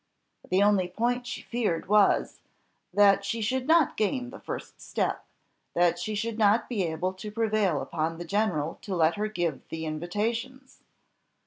The 0.49 0.63
only 0.63 0.87
point 0.87 1.27
she 1.27 1.43
feared 1.43 1.87
was, 1.87 2.41
that 2.91 3.23
she 3.23 3.39
should 3.39 3.67
not 3.67 3.95
gain 3.97 4.31
the 4.31 4.39
first 4.39 4.81
step, 4.81 5.25
that 5.75 5.99
she 5.99 6.15
should 6.15 6.39
not 6.39 6.67
be 6.67 6.81
able 6.87 7.13
to 7.13 7.29
prevail 7.29 7.83
upon 7.83 8.17
the 8.17 8.25
general 8.25 8.79
to 8.81 8.95
let 8.95 9.13
her 9.13 9.27
give 9.27 9.69
the 9.69 9.85
invitations. 9.85 10.79